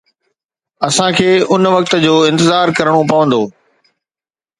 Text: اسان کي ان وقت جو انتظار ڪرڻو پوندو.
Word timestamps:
اسان 0.87 1.09
کي 1.17 1.27
ان 1.53 1.63
وقت 1.75 1.93
جو 2.05 2.13
انتظار 2.29 2.67
ڪرڻو 2.77 3.01
پوندو. 3.11 3.41